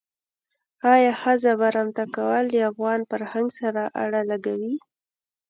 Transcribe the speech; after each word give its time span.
آیا 0.93 1.11
ښځه 1.21 1.51
برمته 1.61 2.03
کول 2.15 2.43
له 2.53 2.59
افغان 2.71 3.01
فرهنګ 3.09 3.47
سره 3.59 3.81
اړخ 4.03 4.23
لګوي. 4.31 4.75